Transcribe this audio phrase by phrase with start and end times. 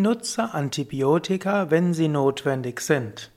[0.00, 3.30] Nutze Antibiotika, wenn sie notwendig sind.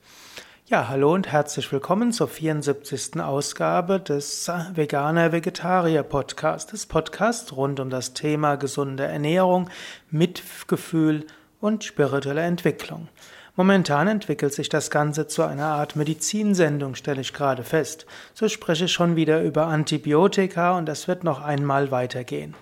[0.64, 3.20] Ja, hallo und herzlich willkommen zur 74.
[3.20, 9.68] Ausgabe des Veganer-Vegetarier-Podcast, des Podcasts rund um das Thema gesunde Ernährung,
[10.10, 11.26] Mitgefühl
[11.60, 13.08] und spirituelle Entwicklung.
[13.56, 18.06] Momentan entwickelt sich das Ganze zu einer Art Medizinsendung, stelle ich gerade fest.
[18.32, 22.54] So spreche ich schon wieder über Antibiotika und das wird noch einmal weitergehen.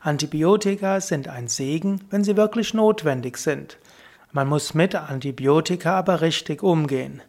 [0.00, 3.78] Antibiotika sind ein Segen, wenn sie wirklich notwendig sind.
[4.32, 7.22] Man muss mit Antibiotika aber richtig umgehen.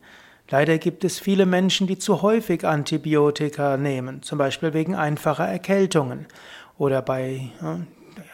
[0.49, 6.25] Leider gibt es viele Menschen, die zu häufig Antibiotika nehmen, zum Beispiel wegen einfacher Erkältungen
[6.77, 7.51] oder bei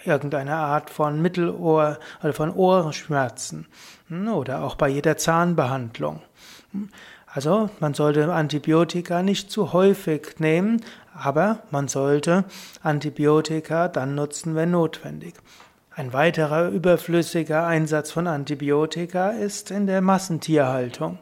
[0.05, 3.67] irgendeiner Art von Mittelohr oder von Ohrenschmerzen
[4.07, 6.21] hm, oder auch bei jeder Zahnbehandlung.
[7.35, 10.81] Also man sollte Antibiotika nicht zu häufig nehmen,
[11.13, 12.45] aber man sollte
[12.81, 15.33] Antibiotika dann nutzen, wenn notwendig.
[15.93, 21.19] Ein weiterer überflüssiger Einsatz von Antibiotika ist in der Massentierhaltung.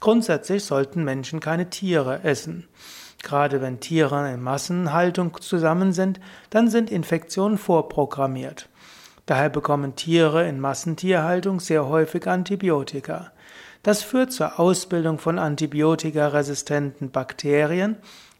[0.00, 2.68] Grundsätzlich sollten Menschen keine Tiere essen.
[3.22, 8.68] Gerade wenn Tiere in Massenhaltung zusammen sind, dann sind Infektionen vorprogrammiert.
[9.24, 13.30] Daher bekommen Tiere in Massentierhaltung sehr häufig Antibiotika.
[13.84, 17.96] Das führt zur Ausbildung von antibiotikaresistenten Bakterien,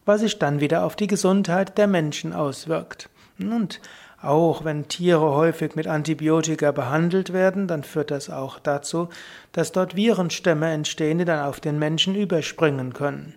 [0.06, 3.11] was sich dann wieder auf die Gesundheit der Menschen auswirkt.
[3.39, 3.81] Und
[4.22, 9.11] auch wenn Tiere häufig mit Antibiotika behandelt werden, dann führt das auch dazu,
[9.53, 13.34] dass dort Virenstämme entstehen, die dann auf den Menschen überspringen können.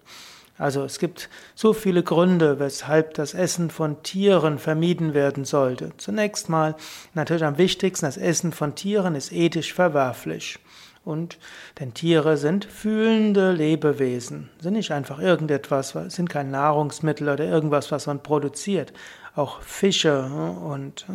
[0.57, 5.91] Also es gibt so viele Gründe, weshalb das Essen von Tieren vermieden werden sollte.
[5.97, 6.75] Zunächst mal
[7.13, 10.59] natürlich am wichtigsten, das Essen von Tieren ist ethisch verwerflich.
[11.05, 11.37] Und
[11.79, 18.07] denn Tiere sind fühlende Lebewesen, sind nicht einfach irgendetwas, sind kein Nahrungsmittel oder irgendwas, was
[18.07, 18.91] man produziert.
[19.33, 21.05] Auch Fische und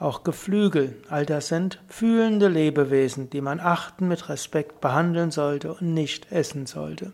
[0.00, 5.94] auch Geflügel, all das sind fühlende Lebewesen, die man achten, mit Respekt behandeln sollte und
[5.94, 7.12] nicht essen sollte.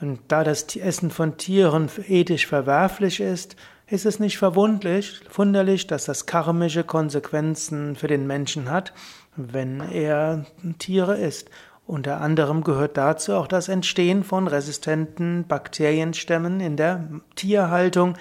[0.00, 3.56] Und da das Essen von Tieren ethisch verwerflich ist,
[3.86, 8.92] ist es nicht verwunderlich, dass das karmische Konsequenzen für den Menschen hat
[9.36, 10.46] wenn er
[10.78, 11.50] Tiere isst.
[11.86, 18.14] Unter anderem gehört dazu auch das Entstehen von resistenten Bakterienstämmen in der Tierhaltung,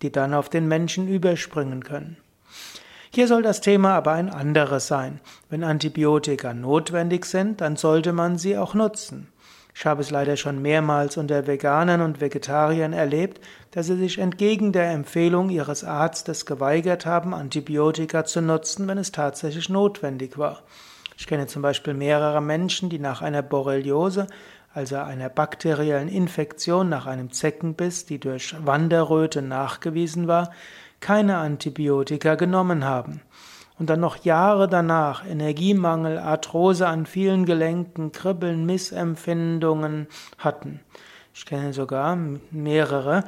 [0.00, 2.16] die dann auf den Menschen überspringen können.
[3.12, 5.20] Hier soll das Thema aber ein anderes sein.
[5.50, 9.28] Wenn Antibiotika notwendig sind, dann sollte man sie auch nutzen.
[9.74, 14.72] Ich habe es leider schon mehrmals unter Veganern und Vegetariern erlebt, dass sie sich entgegen
[14.72, 20.62] der Empfehlung ihres Arztes geweigert haben, Antibiotika zu nutzen, wenn es tatsächlich notwendig war.
[21.16, 24.26] Ich kenne zum Beispiel mehrere Menschen, die nach einer Borreliose,
[24.72, 30.52] also einer bakteriellen Infektion nach einem Zeckenbiss, die durch Wanderröte nachgewiesen war,
[31.00, 33.22] keine Antibiotika genommen haben
[33.80, 40.80] und dann noch Jahre danach Energiemangel, Arthrose an vielen Gelenken, Kribbeln, Missempfindungen hatten.
[41.32, 42.18] Ich kenne sogar
[42.50, 43.24] mehrere,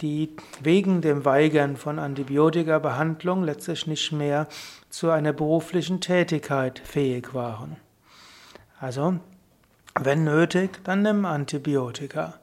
[0.00, 4.46] die wegen dem Weigern von Antibiotika-Behandlung letztlich nicht mehr
[4.88, 7.76] zu einer beruflichen Tätigkeit fähig waren.
[8.78, 9.18] Also,
[9.98, 12.34] wenn nötig, dann nimm Antibiotika.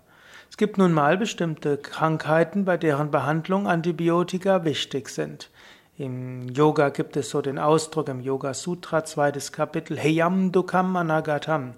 [0.49, 5.49] Es gibt nun mal bestimmte Krankheiten, bei deren Behandlung Antibiotika wichtig sind.
[5.97, 11.75] Im Yoga gibt es so den Ausdruck im Yoga Sutra, zweites Kapitel, Heyam Dukam Anagatam.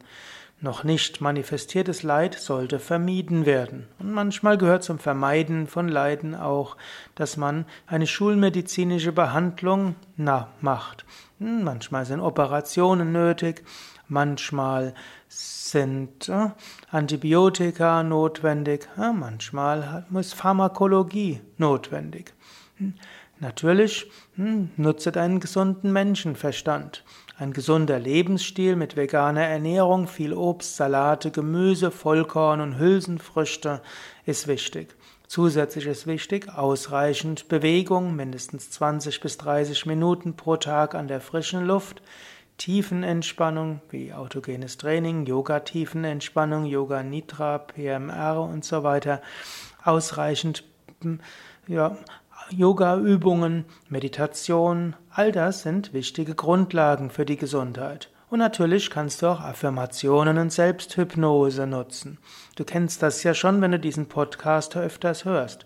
[0.59, 3.87] Noch nicht manifestiertes Leid sollte vermieden werden.
[3.99, 6.77] Und manchmal gehört zum Vermeiden von Leiden auch,
[7.13, 11.05] dass man eine schulmedizinische Behandlung na, macht.
[11.37, 13.63] Hm, manchmal sind Operationen nötig,
[14.07, 14.95] manchmal
[15.27, 16.49] sind äh,
[16.89, 22.33] Antibiotika notwendig, äh, manchmal ist Pharmakologie notwendig.
[23.39, 27.03] Natürlich hm, nutze deinen gesunden Menschenverstand.
[27.37, 33.81] Ein gesunder Lebensstil mit veganer Ernährung, viel Obst, Salate, Gemüse, Vollkorn und Hülsenfrüchte
[34.25, 34.95] ist wichtig.
[35.27, 41.65] Zusätzlich ist wichtig ausreichend Bewegung, mindestens 20 bis 30 Minuten pro Tag an der frischen
[41.65, 42.01] Luft,
[42.57, 49.21] Tiefenentspannung wie autogenes Training, Yoga-Tiefenentspannung, Yoga Nidra, PMR und so weiter,
[49.83, 50.63] ausreichend
[51.01, 51.19] hm,
[51.67, 51.97] ja,
[52.49, 58.09] Yoga-Übungen, Meditation, all das sind wichtige Grundlagen für die Gesundheit.
[58.29, 62.17] Und natürlich kannst du auch Affirmationen und Selbsthypnose nutzen.
[62.57, 65.65] Du kennst das ja schon, wenn du diesen Podcast öfters hörst.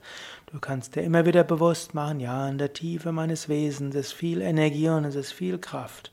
[0.51, 4.41] Du kannst dir immer wieder bewusst machen, ja, in der Tiefe meines Wesens ist viel
[4.41, 6.12] Energie und es ist viel Kraft.